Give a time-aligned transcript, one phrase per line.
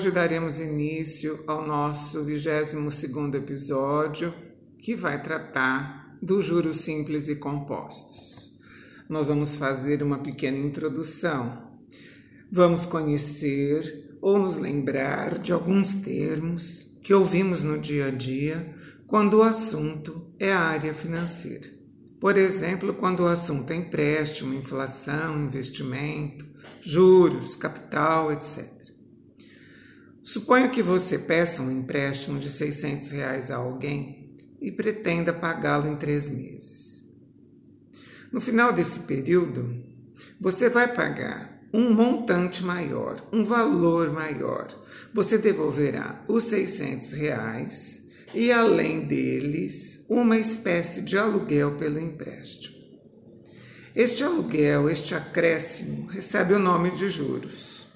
[0.00, 4.32] Hoje daremos início ao nosso 22º episódio,
[4.78, 8.58] que vai tratar dos juros simples e compostos.
[9.10, 11.70] Nós vamos fazer uma pequena introdução.
[12.50, 18.74] Vamos conhecer ou nos lembrar de alguns termos que ouvimos no dia a dia
[19.06, 21.68] quando o assunto é a área financeira.
[22.18, 26.46] Por exemplo, quando o assunto é empréstimo, inflação, investimento,
[26.80, 28.79] juros, capital, etc.
[30.22, 35.96] Suponha que você peça um empréstimo de 600 reais a alguém e pretenda pagá-lo em
[35.96, 37.02] três meses.
[38.30, 39.74] No final desse período,
[40.40, 44.68] você vai pagar um montante maior, um valor maior.
[45.14, 52.76] Você devolverá os 600 reais e, além deles, uma espécie de aluguel pelo empréstimo.
[53.94, 57.88] Este aluguel, este acréscimo, recebe o nome de juros.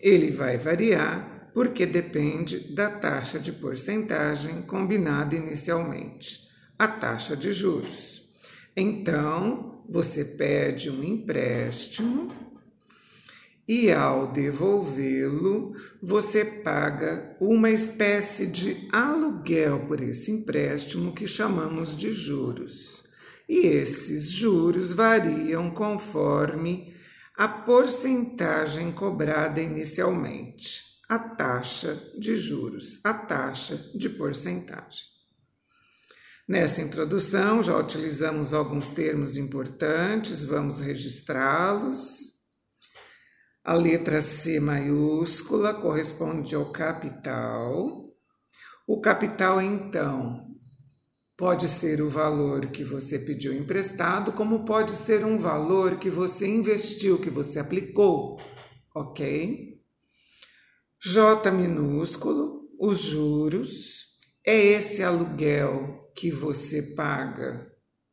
[0.00, 8.28] Ele vai variar porque depende da taxa de porcentagem combinada inicialmente, a taxa de juros.
[8.76, 12.34] Então, você pede um empréstimo
[13.68, 22.12] e, ao devolvê-lo, você paga uma espécie de aluguel por esse empréstimo que chamamos de
[22.12, 23.04] juros.
[23.48, 26.92] E esses juros variam conforme
[27.36, 35.14] a porcentagem cobrada inicialmente a taxa de juros, a taxa de porcentagem.
[36.46, 42.34] Nessa introdução, já utilizamos alguns termos importantes, vamos registrá-los.
[43.64, 48.12] A letra C maiúscula corresponde ao capital.
[48.86, 50.54] O capital, então,
[51.34, 56.46] pode ser o valor que você pediu emprestado, como pode ser um valor que você
[56.46, 58.38] investiu, que você aplicou,
[58.94, 59.73] ok?
[61.06, 64.06] J minúsculo, os juros,
[64.42, 67.70] é esse aluguel que você paga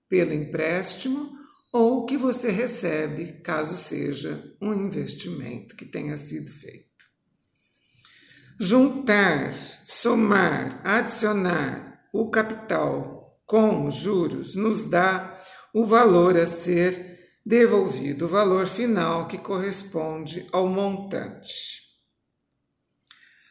[0.10, 1.32] pelo empréstimo
[1.72, 7.06] ou que você recebe caso seja um investimento que tenha sido feito.
[8.60, 9.54] Juntar,
[9.86, 15.42] somar, adicionar o capital com os juros nos dá
[15.74, 21.91] o valor a ser devolvido, o valor final que corresponde ao montante.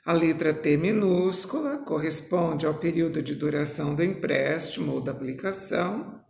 [0.05, 6.21] A letra T minúscula corresponde ao período de duração do empréstimo ou da aplicação.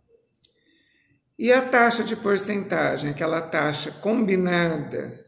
[1.39, 5.25] E a taxa de porcentagem, aquela taxa combinada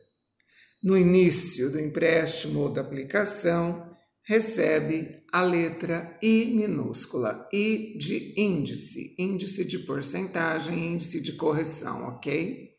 [0.83, 3.89] no início do empréstimo ou da aplicação,
[4.25, 12.72] recebe a letra I minúscula, I de índice, índice de porcentagem, índice de correção, ok?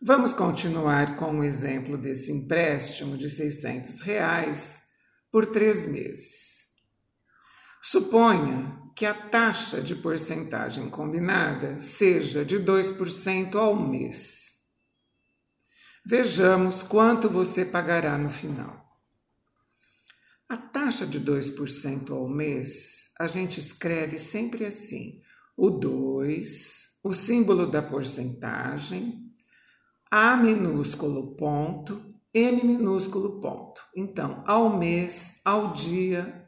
[0.00, 4.84] Vamos continuar com o exemplo desse empréstimo de 600 reais
[5.28, 6.68] por três meses.
[7.82, 14.52] Suponha que a taxa de porcentagem combinada seja de 2% ao mês.
[16.06, 18.86] Vejamos quanto você pagará no final.
[20.48, 25.20] A taxa de 2% ao mês, a gente escreve sempre assim:
[25.56, 29.27] o 2, o símbolo da porcentagem,
[30.10, 32.02] a minúsculo ponto,
[32.32, 33.80] M minúsculo ponto.
[33.94, 36.46] Então, ao mês, ao dia,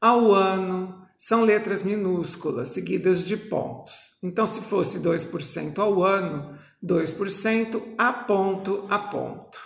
[0.00, 4.16] ao ano, são letras minúsculas seguidas de pontos.
[4.22, 9.60] Então, se fosse 2% ao ano, 2% a ponto a ponto.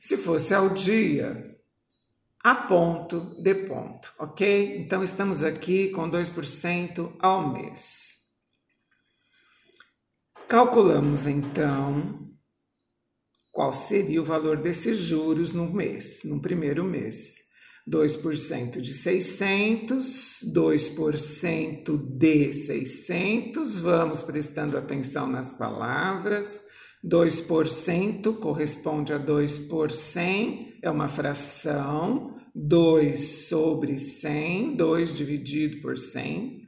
[0.00, 1.56] Se fosse ao dia,
[2.42, 4.78] a ponto de ponto, ok?
[4.78, 8.17] Então, estamos aqui com 2% ao mês.
[10.48, 12.26] Calculamos então
[13.52, 17.46] qual seria o valor desses juros no mês, no primeiro mês.
[17.86, 26.62] 2% de 600, 2% de 600, vamos prestando atenção nas palavras.
[27.04, 35.98] 2% corresponde a 2 por 100, é uma fração, 2 sobre 100, 2 dividido por
[35.98, 36.62] 100,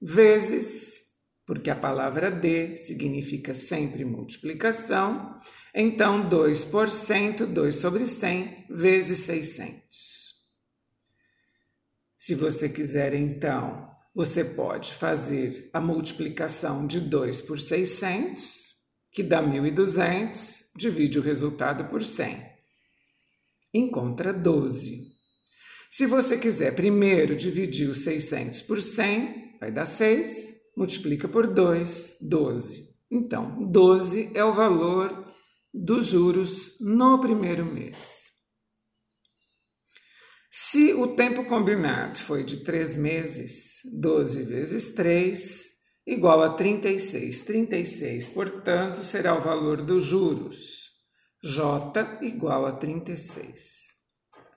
[0.00, 1.03] vezes
[1.46, 5.38] porque a palavra D significa sempre multiplicação,
[5.74, 10.34] então 2%, 2 sobre 100, vezes 600.
[12.16, 18.74] Se você quiser, então, você pode fazer a multiplicação de 2 por 600,
[19.12, 22.42] que dá 1.200, divide o resultado por 100.
[23.74, 25.12] Encontra 12.
[25.90, 32.18] Se você quiser primeiro dividir os 600 por 100, vai dar 6 multiplica por 2,
[32.20, 32.94] 12.
[33.10, 35.24] Então, 12 é o valor
[35.72, 38.24] dos juros no primeiro mês.
[40.50, 45.74] Se o tempo combinado foi de três meses, 12 vezes 3
[46.06, 47.40] igual a 36.
[47.40, 50.84] 36, portanto, será o valor dos juros.
[51.42, 53.94] J igual a 36.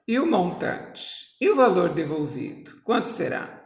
[0.08, 1.36] E o montante?
[1.42, 2.82] E o valor devolvido?
[2.84, 3.57] Quanto será?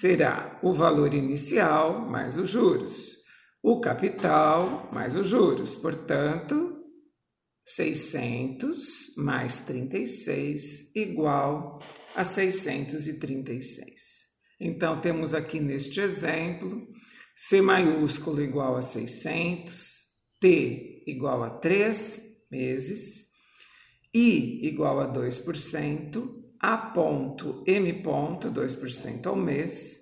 [0.00, 3.18] Será o valor inicial mais os juros.
[3.62, 5.76] O capital mais os juros.
[5.76, 6.78] Portanto,
[7.62, 11.78] 600 mais 36 igual
[12.16, 14.00] a 636.
[14.58, 16.88] Então, temos aqui neste exemplo
[17.36, 19.90] C maiúsculo igual a 600,
[20.40, 22.18] T igual a 3
[22.50, 23.28] meses,
[24.14, 29.98] I igual a 2%, A ponto, M ponto, 2% ao mês,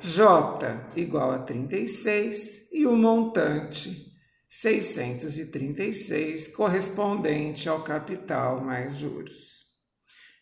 [0.00, 4.06] J igual a 36 e o montante
[4.48, 9.64] 636, correspondente ao capital mais juros.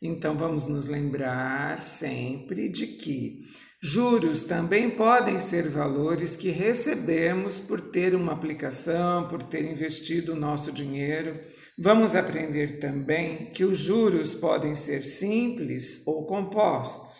[0.03, 3.41] Então, vamos nos lembrar sempre de que
[3.81, 10.37] juros também podem ser valores que recebemos por ter uma aplicação, por ter investido o
[10.37, 11.39] nosso dinheiro.
[11.79, 17.19] Vamos aprender também que os juros podem ser simples ou compostos.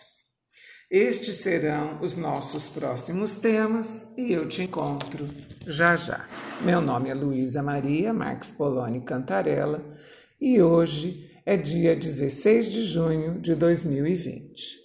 [0.91, 5.29] Estes serão os nossos próximos temas e eu te encontro
[5.67, 6.27] já já.
[6.61, 9.85] Meu nome é Luísa Maria Marques Poloni Cantarella
[10.41, 14.78] e hoje é dia 16 de junho de 2020.